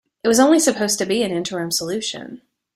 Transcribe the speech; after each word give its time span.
It 0.23 0.27
was 0.27 0.39
only 0.39 0.57
supposed 0.59 0.97
to 0.97 1.05
be 1.05 1.21
an 1.21 1.29
interim 1.29 1.69
solution. 1.69 2.41